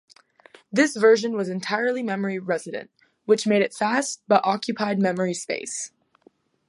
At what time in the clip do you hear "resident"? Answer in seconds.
2.39-2.89